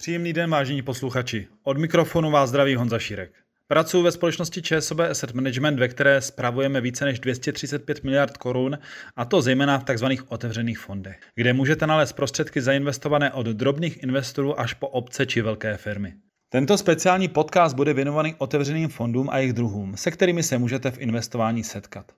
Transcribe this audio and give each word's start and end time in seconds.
Příjemný 0.00 0.32
den, 0.32 0.50
vážení 0.50 0.82
posluchači. 0.82 1.48
Od 1.62 1.78
mikrofonu 1.78 2.30
vás 2.30 2.48
zdraví 2.48 2.74
Honza 2.74 2.98
Šírek. 2.98 3.32
Pracuji 3.68 4.02
ve 4.02 4.12
společnosti 4.12 4.62
ČSOB 4.62 5.00
Asset 5.00 5.32
Management, 5.32 5.78
ve 5.78 5.88
které 5.88 6.20
spravujeme 6.20 6.80
více 6.80 7.04
než 7.04 7.20
235 7.20 8.04
miliard 8.04 8.36
korun, 8.36 8.78
a 9.16 9.24
to 9.24 9.42
zejména 9.42 9.78
v 9.78 9.84
tzv. 9.84 10.06
otevřených 10.28 10.78
fondech, 10.78 11.20
kde 11.34 11.52
můžete 11.52 11.86
nalézt 11.86 12.12
prostředky 12.12 12.60
zainvestované 12.60 13.32
od 13.32 13.46
drobných 13.46 14.02
investorů 14.02 14.60
až 14.60 14.74
po 14.74 14.88
obce 14.88 15.26
či 15.26 15.42
velké 15.42 15.76
firmy. 15.76 16.14
Tento 16.48 16.78
speciální 16.78 17.28
podcast 17.28 17.76
bude 17.76 17.94
věnovaný 17.94 18.34
otevřeným 18.38 18.88
fondům 18.88 19.28
a 19.30 19.38
jejich 19.38 19.52
druhům, 19.52 19.96
se 19.96 20.10
kterými 20.10 20.42
se 20.42 20.58
můžete 20.58 20.90
v 20.90 20.98
investování 20.98 21.64
setkat. 21.64 22.12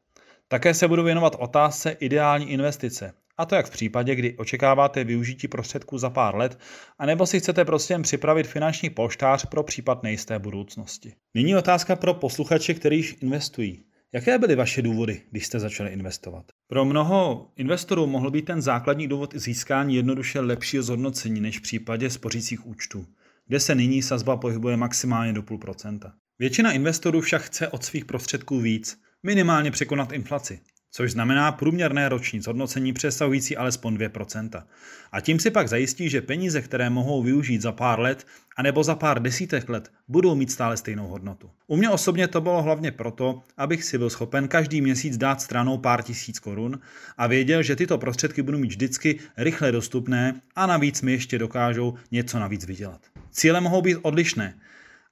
Také 0.49 0.75
se 0.75 0.89
budu 0.89 1.03
věnovat 1.03 1.37
otázce 1.39 1.91
ideální 1.91 2.51
investice, 2.51 3.13
a 3.39 3.47
to 3.47 3.55
jak 3.55 3.67
v 3.67 3.71
případě, 3.71 4.15
kdy 4.15 4.37
očekáváte 4.37 5.05
využití 5.05 5.49
prostředků 5.49 5.99
za 5.99 6.11
pár 6.11 6.37
let, 6.37 6.59
anebo 6.99 7.27
si 7.27 7.41
chcete 7.41 7.65
prostě 7.65 7.95
jen 7.95 8.03
připravit 8.03 8.47
finanční 8.47 8.91
polštář 8.91 9.47
pro 9.47 9.63
případ 9.63 10.03
nejisté 10.03 10.39
budoucnosti. 10.39 11.15
Nyní 11.35 11.57
otázka 11.57 11.97
pro 11.97 12.15
posluchače, 12.15 12.75
kteří 12.75 12.97
již 12.97 13.17
investují. 13.21 13.85
Jaké 14.15 14.39
byly 14.39 14.55
vaše 14.57 14.83
důvody, 14.83 15.23
když 15.31 15.47
jste 15.47 15.61
začali 15.61 15.91
investovat? 15.91 16.45
Pro 16.69 16.85
mnoho 16.85 17.51
investorů 17.57 18.07
mohl 18.07 18.31
být 18.31 18.45
ten 18.45 18.63
základní 18.63 19.09
důvod 19.09 19.35
získání 19.35 19.97
jednoduše 19.97 20.41
lepšího 20.41 20.83
zhodnocení 20.83 21.41
než 21.41 21.59
v 21.59 21.63
případě 21.63 22.11
spořících 22.11 22.67
účtů, 22.67 23.07
kde 23.47 23.61
se 23.61 23.75
nyní 23.75 24.03
sazba 24.03 24.37
pohybuje 24.37 24.77
maximálně 24.77 25.33
do 25.33 25.43
půl 25.43 25.59
procenta. 25.59 26.13
Většina 26.39 26.73
investorů 26.73 27.21
však 27.21 27.43
chce 27.43 27.69
od 27.69 27.85
svých 27.85 28.05
prostředků 28.05 28.61
víc, 28.61 28.99
minimálně 29.23 29.71
překonat 29.71 30.13
inflaci 30.13 30.61
což 30.93 31.13
znamená 31.13 31.53
průměrné 31.53 32.09
roční 32.09 32.41
zhodnocení 32.41 32.93
přesahující 32.93 33.57
alespoň 33.57 33.97
2%. 33.97 34.63
A 35.13 35.21
tím 35.21 35.41
si 35.41 35.51
pak 35.51 35.69
zajistí, 35.69 36.09
že 36.09 36.21
peníze, 36.21 36.63
které 36.63 36.91
mohou 36.91 37.23
využít 37.23 37.63
za 37.63 37.73
pár 37.73 38.01
let 38.01 38.27
anebo 38.57 38.85
za 38.85 38.95
pár 38.95 39.23
desítek 39.23 39.69
let, 39.69 39.93
budou 40.09 40.35
mít 40.35 40.51
stále 40.51 40.77
stejnou 40.77 41.07
hodnotu. 41.07 41.51
U 41.67 41.77
mě 41.77 41.91
osobně 41.91 42.29
to 42.29 42.41
bylo 42.41 42.63
hlavně 42.63 42.93
proto, 42.93 43.43
abych 43.57 43.85
si 43.85 43.99
byl 43.99 44.11
schopen 44.11 44.49
každý 44.49 44.81
měsíc 44.81 45.17
dát 45.17 45.41
stranou 45.41 45.79
pár 45.79 46.03
tisíc 46.03 46.39
korun 46.39 46.81
a 47.17 47.27
věděl, 47.27 47.63
že 47.63 47.77
tyto 47.77 47.99
prostředky 47.99 48.43
budou 48.43 48.59
mít 48.59 48.69
vždycky 48.69 49.19
rychle 49.37 49.73
dostupné 49.73 50.41
a 50.57 50.67
navíc 50.67 51.03
mi 51.03 51.13
ještě 51.13 51.39
dokážou 51.39 51.95
něco 52.11 52.39
navíc 52.39 52.67
vydělat. 52.67 53.01
Cíle 53.31 53.61
mohou 53.61 53.83
být 53.83 53.97
odlišné 54.03 54.59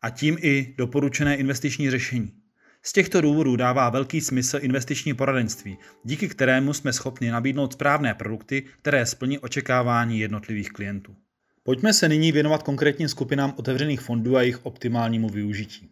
a 0.02 0.10
tím 0.10 0.36
i 0.40 0.74
doporučené 0.78 1.36
investiční 1.36 1.90
řešení. 1.90 2.39
Z 2.82 2.92
těchto 2.92 3.20
důvodů 3.20 3.56
dává 3.56 3.90
velký 3.90 4.20
smysl 4.20 4.58
investiční 4.62 5.14
poradenství, 5.14 5.78
díky 6.04 6.28
kterému 6.28 6.72
jsme 6.72 6.92
schopni 6.92 7.30
nabídnout 7.30 7.72
správné 7.72 8.14
produkty, 8.14 8.62
které 8.82 9.06
splní 9.06 9.38
očekávání 9.38 10.20
jednotlivých 10.20 10.70
klientů. 10.70 11.16
Pojďme 11.62 11.92
se 11.92 12.08
nyní 12.08 12.32
věnovat 12.32 12.62
konkrétním 12.62 13.08
skupinám 13.08 13.54
otevřených 13.56 14.00
fondů 14.00 14.36
a 14.36 14.40
jejich 14.40 14.66
optimálnímu 14.66 15.28
využití. 15.28 15.90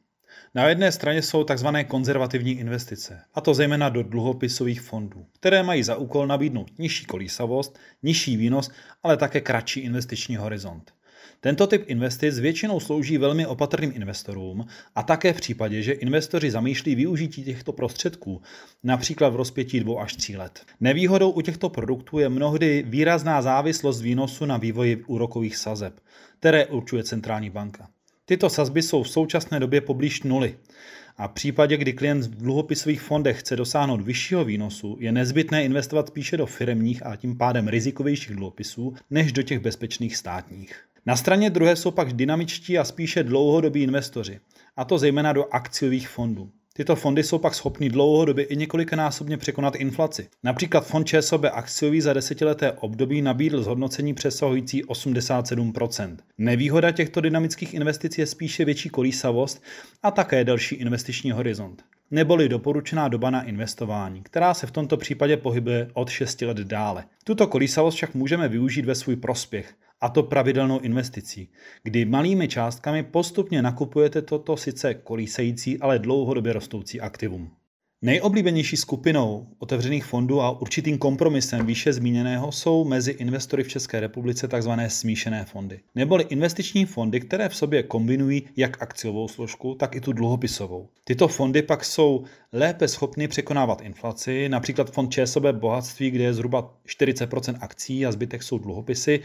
Na 0.55 0.69
jedné 0.69 0.92
straně 0.92 1.22
jsou 1.22 1.44
tzv. 1.44 1.66
konzervativní 1.89 2.53
investice, 2.53 3.20
a 3.34 3.41
to 3.41 3.55
zejména 3.55 3.89
do 3.89 4.03
dluhopisových 4.03 4.81
fondů, 4.81 5.27
které 5.33 5.62
mají 5.62 5.83
za 5.83 5.97
úkol 5.97 6.27
nabídnout 6.27 6.78
nižší 6.78 7.05
kolísavost, 7.05 7.78
nižší 8.03 8.36
výnos, 8.36 8.70
ale 9.03 9.16
také 9.16 9.41
kratší 9.41 9.81
investiční 9.81 10.36
horizont. 10.36 10.92
Tento 11.41 11.66
typ 11.66 11.84
investic 11.86 12.38
většinou 12.38 12.80
slouží 12.80 13.19
velmi 13.19 13.47
opatrným 13.47 13.92
investorům 13.94 14.66
a 14.94 15.02
také 15.02 15.33
v 15.33 15.36
případě, 15.36 15.83
že 15.83 15.92
investoři 15.92 16.50
zamýšlí 16.50 16.94
využití 16.94 17.44
těchto 17.44 17.72
prostředků, 17.72 18.42
například 18.83 19.28
v 19.28 19.36
rozpětí 19.36 19.80
dvou 19.80 20.00
až 20.00 20.14
tří 20.16 20.36
let. 20.36 20.64
Nevýhodou 20.80 21.30
u 21.30 21.41
těchto 21.41 21.69
produktů 21.69 22.19
je 22.19 22.28
mnohdy 22.28 22.84
výrazná 22.87 23.42
závislost 23.42 24.03
výnosu 24.03 24.47
na 24.47 24.56
vývoji 24.56 24.97
úrokových 25.06 25.56
sazeb, 25.56 26.00
které 26.38 26.66
určuje 26.66 27.04
centrální 27.04 27.50
banka. 27.50 27.88
Tyto 28.25 28.50
sazby 28.50 28.82
jsou 28.82 29.03
v 29.03 29.09
současné 29.09 29.60
době 29.60 29.81
poblíž 29.81 30.22
nuly 30.22 30.56
a 31.16 31.28
v 31.28 31.32
případě, 31.32 31.76
kdy 31.76 31.92
klient 31.92 32.25
v 32.25 32.34
dluhopisových 32.34 33.00
fondech 33.00 33.41
chce 33.41 33.56
dosáhnout 33.56 34.00
vyššího 34.00 34.44
výnosu, 34.44 34.97
je 35.00 35.12
nezbytné 35.12 35.65
investovat 35.65 36.09
spíše 36.09 36.37
do 36.37 36.47
firmních 36.47 37.06
a 37.06 37.16
tím 37.16 37.38
pádem 37.38 37.69
rizikovějších 37.69 38.37
dluhopisů, 38.37 38.94
než 39.10 39.32
do 39.32 39.42
těch 39.42 39.59
bezpečných 39.59 40.16
státních. 40.16 40.88
Na 41.08 41.16
straně 41.16 41.50
druhé 41.50 41.76
jsou 41.76 41.91
pak 41.91 42.12
dynamičtí 42.12 42.78
a 42.78 42.84
spíše 42.84 43.22
dlouhodobí 43.22 43.82
investoři, 43.82 44.41
a 44.76 44.84
to 44.84 44.98
zejména 44.98 45.32
do 45.32 45.44
akciových 45.50 46.08
fondů. 46.08 46.50
Tyto 46.74 46.96
fondy 46.96 47.22
jsou 47.22 47.38
pak 47.38 47.54
schopny 47.54 47.88
dlouhodobě 47.88 48.44
i 48.44 48.56
několikanásobně 48.56 49.36
překonat 49.36 49.76
inflaci. 49.76 50.28
Například 50.42 50.86
fond 50.86 51.04
ČSOB 51.04 51.44
akciový 51.52 52.00
za 52.00 52.12
desetileté 52.12 52.72
období 52.72 53.22
nabídl 53.22 53.62
zhodnocení 53.62 54.14
přesahující 54.14 54.84
87%. 54.84 56.16
Nevýhoda 56.38 56.91
těchto 56.91 57.20
dynamických 57.20 57.74
investic 57.74 58.18
je 58.18 58.26
spíše 58.26 58.64
větší 58.64 58.88
kolísavost 58.88 59.62
a 60.02 60.10
také 60.10 60.44
delší 60.44 60.74
investiční 60.74 61.30
horizont 61.30 61.84
neboli 62.10 62.48
doporučená 62.48 63.08
doba 63.08 63.30
na 63.30 63.42
investování, 63.42 64.22
která 64.22 64.54
se 64.54 64.66
v 64.66 64.70
tomto 64.70 64.97
případě 64.97 65.36
pohybuje 65.36 65.91
od 65.94 66.10
6 66.10 66.42
let 66.42 66.56
dále. 66.56 67.04
Tuto 67.24 67.47
kolísavost 67.47 67.97
však 67.97 68.14
můžeme 68.14 68.48
využít 68.48 68.84
ve 68.84 68.94
svůj 68.94 69.16
prospěch, 69.16 69.74
a 70.00 70.09
to 70.09 70.22
pravidelnou 70.22 70.81
investicí, 70.81 71.48
kdy 71.82 72.04
malými 72.04 72.48
částkami 72.48 73.03
postupně 73.03 73.62
nakupujete 73.62 74.22
toto 74.22 74.56
sice 74.56 74.94
kolísející, 74.94 75.78
ale 75.78 75.98
dlouhodobě 75.98 76.53
rostoucí 76.53 77.00
aktivum. 77.00 77.50
Nejoblíbenější 78.03 78.76
skupinou 78.76 79.47
otevřených 79.59 80.04
fondů 80.04 80.41
a 80.41 80.60
určitým 80.60 80.98
kompromisem 80.98 81.66
výše 81.66 81.92
zmíněného 81.92 82.53
jsou 82.53 82.84
mezi 82.84 83.10
investory 83.10 83.62
v 83.62 83.69
České 83.69 84.00
republice 84.00 84.48
tzv. 84.48 84.70
smíšené 84.88 85.44
fondy, 85.44 85.81
neboli 85.94 86.25
investiční 86.28 86.84
fondy, 86.84 87.20
které 87.20 87.48
v 87.48 87.56
sobě 87.56 87.82
kombinují 87.82 88.42
jak 88.56 88.82
akciovou 88.82 89.28
složku, 89.28 89.75
tak 89.75 89.94
i 89.97 90.00
tu 90.00 90.12
dluhopisovou. 90.12 90.88
Tyto 91.04 91.28
fondy 91.28 91.62
pak 91.62 91.84
jsou 91.84 92.25
lépe 92.53 92.88
schopny 92.88 93.28
překonávat 93.28 93.80
inflaci, 93.80 94.48
například 94.48 94.91
fond 94.91 95.12
ČSOB 95.12 95.44
bohatství, 95.44 96.10
kde 96.10 96.25
je 96.25 96.34
zhruba 96.34 96.75
40% 96.86 97.59
akcí 97.60 98.06
a 98.06 98.12
zbytek 98.12 98.42
jsou 98.42 98.59
dluhopisy, 98.59 99.20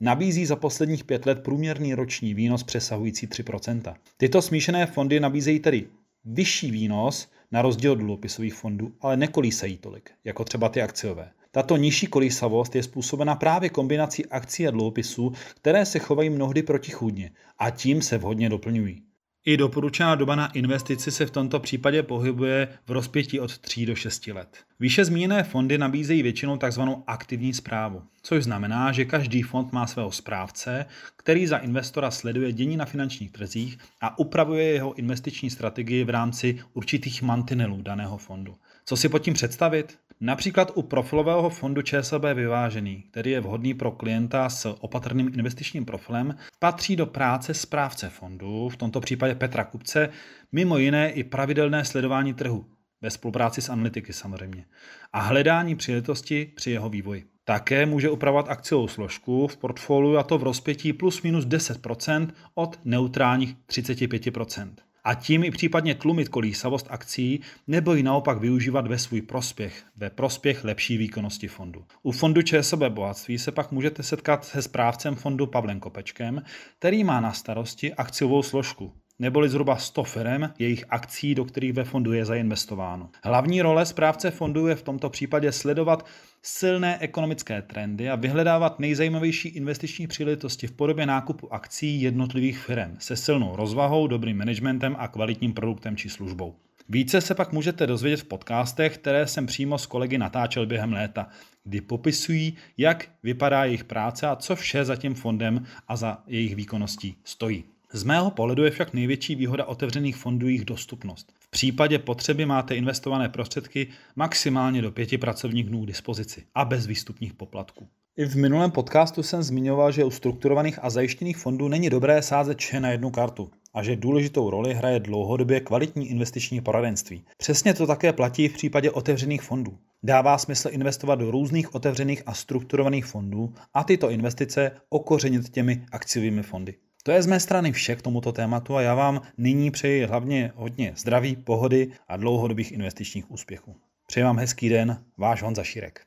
nabízí 0.00 0.46
za 0.46 0.56
posledních 0.56 1.04
pět 1.04 1.26
let 1.26 1.42
průměrný 1.42 1.94
roční 1.94 2.34
výnos 2.34 2.62
přesahující 2.62 3.26
3%. 3.26 3.94
Tyto 4.16 4.42
smíšené 4.42 4.86
fondy 4.86 5.20
nabízejí 5.20 5.60
tedy 5.60 5.88
vyšší 6.24 6.70
výnos 6.70 7.28
na 7.52 7.62
rozdíl 7.62 7.92
od 7.92 7.98
dluhopisových 7.98 8.54
fondů, 8.54 8.92
ale 9.00 9.16
nekolísají 9.16 9.76
tolik, 9.76 10.10
jako 10.24 10.44
třeba 10.44 10.68
ty 10.68 10.82
akciové. 10.82 11.30
Tato 11.50 11.76
nižší 11.76 12.06
kolísavost 12.06 12.74
je 12.74 12.82
způsobena 12.82 13.34
právě 13.34 13.70
kombinací 13.70 14.26
akcí 14.26 14.68
a 14.68 14.70
dluhopisů, 14.70 15.32
které 15.56 15.86
se 15.86 15.98
chovají 15.98 16.30
mnohdy 16.30 16.62
protichůdně 16.62 17.30
a 17.58 17.70
tím 17.70 18.02
se 18.02 18.18
vhodně 18.18 18.48
doplňují. 18.48 19.02
I 19.46 19.56
doporučená 19.56 20.14
doba 20.14 20.36
na 20.36 20.46
investici 20.46 21.10
se 21.10 21.26
v 21.26 21.30
tomto 21.30 21.60
případě 21.60 22.02
pohybuje 22.02 22.68
v 22.86 22.90
rozpětí 22.90 23.40
od 23.40 23.58
3 23.58 23.86
do 23.86 23.94
6 23.94 24.26
let. 24.26 24.58
Výše 24.80 25.04
zmíněné 25.04 25.42
fondy 25.42 25.78
nabízejí 25.78 26.22
většinou 26.22 26.56
tzv. 26.56 26.80
aktivní 27.06 27.54
zprávu, 27.54 28.02
což 28.22 28.44
znamená, 28.44 28.92
že 28.92 29.04
každý 29.04 29.42
fond 29.42 29.72
má 29.72 29.86
svého 29.86 30.12
správce, 30.12 30.86
který 31.16 31.46
za 31.46 31.56
investora 31.56 32.10
sleduje 32.10 32.52
dění 32.52 32.76
na 32.76 32.84
finančních 32.84 33.32
trzích 33.32 33.78
a 34.00 34.18
upravuje 34.18 34.64
jeho 34.64 34.94
investiční 34.94 35.50
strategii 35.50 36.04
v 36.04 36.10
rámci 36.10 36.58
určitých 36.74 37.22
mantinelů 37.22 37.82
daného 37.82 38.18
fondu. 38.18 38.54
Co 38.84 38.96
si 38.96 39.08
pod 39.08 39.18
tím 39.18 39.34
představit? 39.34 39.98
Například 40.20 40.72
u 40.74 40.82
profilového 40.82 41.50
fondu 41.50 41.82
ČSOB 41.82 42.22
Vyvážený, 42.34 43.04
který 43.10 43.30
je 43.30 43.40
vhodný 43.40 43.74
pro 43.74 43.90
klienta 43.90 44.48
s 44.48 44.76
opatrným 44.80 45.28
investičním 45.34 45.84
profilem, 45.84 46.36
patří 46.58 46.96
do 46.96 47.06
práce 47.06 47.54
správce 47.54 48.08
fondu, 48.08 48.68
v 48.68 48.76
tomto 48.76 49.00
případě 49.00 49.33
Petra 49.34 49.64
Kupce, 49.64 50.08
mimo 50.52 50.78
jiné 50.78 51.10
i 51.10 51.24
pravidelné 51.24 51.84
sledování 51.84 52.34
trhu, 52.34 52.66
ve 53.00 53.10
spolupráci 53.10 53.62
s 53.62 53.68
analytiky 53.68 54.12
samozřejmě, 54.12 54.64
a 55.12 55.20
hledání 55.20 55.76
příležitosti 55.76 56.52
při 56.56 56.70
jeho 56.70 56.88
vývoji. 56.88 57.24
Také 57.44 57.86
může 57.86 58.10
upravovat 58.10 58.48
akciovou 58.48 58.88
složku 58.88 59.46
v 59.46 59.56
portfoliu 59.56 60.16
a 60.16 60.22
to 60.22 60.38
v 60.38 60.42
rozpětí 60.42 60.92
plus 60.92 61.22
minus 61.22 61.46
10% 61.46 62.28
od 62.54 62.80
neutrálních 62.84 63.54
35% 63.68 64.70
a 65.04 65.14
tím 65.14 65.44
i 65.44 65.50
případně 65.50 65.94
tlumit 65.94 66.28
kolísavost 66.28 66.86
akcí 66.90 67.40
nebo 67.66 67.94
ji 67.94 68.02
naopak 68.02 68.38
využívat 68.38 68.86
ve 68.86 68.98
svůj 68.98 69.22
prospěch, 69.22 69.84
ve 69.96 70.10
prospěch 70.10 70.64
lepší 70.64 70.98
výkonnosti 70.98 71.48
fondu. 71.48 71.84
U 72.02 72.12
fondu 72.12 72.42
ČSOB 72.42 72.80
bohatství 72.82 73.38
se 73.38 73.52
pak 73.52 73.72
můžete 73.72 74.02
setkat 74.02 74.44
se 74.44 74.62
správcem 74.62 75.14
fondu 75.14 75.46
Pavlem 75.46 75.80
Kopečkem, 75.80 76.42
který 76.78 77.04
má 77.04 77.20
na 77.20 77.32
starosti 77.32 77.94
akciovou 77.94 78.42
složku, 78.42 78.92
neboli 79.18 79.48
zhruba 79.48 79.76
100 79.76 80.04
firm 80.04 80.42
jejich 80.58 80.84
akcí, 80.88 81.34
do 81.34 81.44
kterých 81.44 81.72
ve 81.72 81.84
fondu 81.84 82.12
je 82.12 82.24
zainvestováno. 82.24 83.10
Hlavní 83.24 83.62
role 83.62 83.86
správce 83.86 84.30
fondu 84.30 84.66
je 84.66 84.74
v 84.74 84.82
tomto 84.82 85.10
případě 85.10 85.52
sledovat 85.52 86.06
silné 86.42 86.98
ekonomické 86.98 87.62
trendy 87.62 88.10
a 88.10 88.16
vyhledávat 88.16 88.80
nejzajímavější 88.80 89.48
investiční 89.48 90.06
příležitosti 90.06 90.66
v 90.66 90.72
podobě 90.72 91.06
nákupu 91.06 91.54
akcí 91.54 92.02
jednotlivých 92.02 92.58
firm 92.58 92.96
se 92.98 93.16
silnou 93.16 93.56
rozvahou, 93.56 94.06
dobrým 94.06 94.38
managementem 94.38 94.96
a 94.98 95.08
kvalitním 95.08 95.52
produktem 95.52 95.96
či 95.96 96.08
službou. 96.08 96.56
Více 96.88 97.20
se 97.20 97.34
pak 97.34 97.52
můžete 97.52 97.86
dozvědět 97.86 98.20
v 98.20 98.24
podcastech, 98.24 98.98
které 98.98 99.26
jsem 99.26 99.46
přímo 99.46 99.78
s 99.78 99.86
kolegy 99.86 100.18
natáčel 100.18 100.66
během 100.66 100.92
léta, 100.92 101.28
kdy 101.64 101.80
popisují, 101.80 102.56
jak 102.78 103.08
vypadá 103.22 103.64
jejich 103.64 103.84
práce 103.84 104.26
a 104.26 104.36
co 104.36 104.56
vše 104.56 104.84
za 104.84 104.96
tím 104.96 105.14
fondem 105.14 105.64
a 105.88 105.96
za 105.96 106.22
jejich 106.26 106.54
výkonností 106.56 107.16
stojí. 107.24 107.73
Z 107.96 108.04
mého 108.04 108.30
pohledu 108.30 108.64
je 108.64 108.70
však 108.70 108.94
největší 108.94 109.34
výhoda 109.34 109.64
otevřených 109.64 110.16
fondů 110.16 110.46
jejich 110.46 110.64
dostupnost. 110.64 111.32
V 111.40 111.50
případě 111.50 111.98
potřeby 111.98 112.46
máte 112.46 112.76
investované 112.76 113.28
prostředky 113.28 113.88
maximálně 114.16 114.82
do 114.82 114.90
pěti 114.90 115.18
pracovních 115.18 115.64
dnů 115.64 115.84
k 115.84 115.86
dispozici 115.86 116.44
a 116.54 116.64
bez 116.64 116.86
výstupních 116.86 117.34
poplatků. 117.34 117.88
I 118.16 118.24
v 118.24 118.36
minulém 118.36 118.70
podcastu 118.70 119.22
jsem 119.22 119.42
zmiňoval, 119.42 119.92
že 119.92 120.04
u 120.04 120.10
strukturovaných 120.10 120.78
a 120.82 120.90
zajištěných 120.90 121.36
fondů 121.36 121.68
není 121.68 121.90
dobré 121.90 122.22
sázet 122.22 122.58
vše 122.58 122.80
na 122.80 122.90
jednu 122.90 123.10
kartu 123.10 123.50
a 123.74 123.82
že 123.82 123.96
důležitou 123.96 124.50
roli 124.50 124.74
hraje 124.74 125.00
dlouhodobě 125.00 125.60
kvalitní 125.60 126.10
investiční 126.10 126.60
poradenství. 126.60 127.24
Přesně 127.36 127.74
to 127.74 127.86
také 127.86 128.12
platí 128.12 128.48
v 128.48 128.54
případě 128.54 128.90
otevřených 128.90 129.42
fondů. 129.42 129.78
Dává 130.02 130.38
smysl 130.38 130.68
investovat 130.70 131.14
do 131.14 131.30
různých 131.30 131.74
otevřených 131.74 132.22
a 132.26 132.34
strukturovaných 132.34 133.04
fondů 133.04 133.54
a 133.74 133.84
tyto 133.84 134.10
investice 134.10 134.70
okořenit 134.88 135.48
těmi 135.48 135.86
akciovými 135.92 136.42
fondy. 136.42 136.74
To 137.06 137.12
je 137.12 137.22
z 137.22 137.26
mé 137.26 137.40
strany 137.40 137.72
vše 137.72 137.96
k 137.96 138.02
tomuto 138.02 138.32
tématu 138.32 138.76
a 138.76 138.82
já 138.82 138.94
vám 138.94 139.20
nyní 139.38 139.70
přeji 139.70 140.04
hlavně 140.04 140.52
hodně 140.54 140.92
zdraví, 140.96 141.36
pohody 141.36 141.92
a 142.08 142.16
dlouhodobých 142.16 142.72
investičních 142.72 143.30
úspěchů. 143.30 143.76
Přeji 144.06 144.24
vám 144.24 144.38
hezký 144.38 144.68
den, 144.68 145.04
váš 145.18 145.42
Honza 145.42 145.64
Šírek. 145.64 146.06